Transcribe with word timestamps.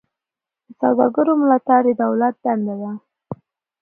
د 0.67 0.69
سوداګرو 0.81 1.33
ملاتړ 1.41 1.81
د 1.87 1.89
دولت 2.03 2.35
دنده 2.43 2.75
ده 2.81 2.91